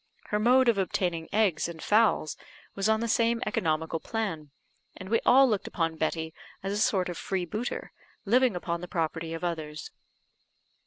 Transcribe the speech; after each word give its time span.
Her 0.29 0.39
mode 0.39 0.67
of 0.67 0.79
obtaining 0.79 1.29
eggs 1.31 1.67
and 1.69 1.79
fowls 1.79 2.35
was 2.73 2.89
on 2.89 3.01
the 3.01 3.07
same 3.07 3.39
economical 3.45 3.99
plan, 3.99 4.49
and 4.97 5.09
we 5.09 5.19
all 5.27 5.47
looked 5.47 5.67
upon 5.67 5.95
Betty 5.95 6.33
as 6.63 6.73
a 6.73 6.79
sort 6.79 7.07
of 7.07 7.19
freebooter, 7.19 7.91
living 8.25 8.55
upon 8.55 8.81
the 8.81 8.87
property 8.87 9.31
of 9.35 9.43
others. 9.43 9.91